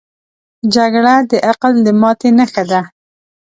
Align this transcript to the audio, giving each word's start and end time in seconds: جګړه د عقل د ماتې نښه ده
جګړه 0.75 1.15
د 1.29 1.31
عقل 1.49 1.73
د 1.85 1.87
ماتې 2.01 2.29
نښه 2.37 2.63
ده 2.71 2.81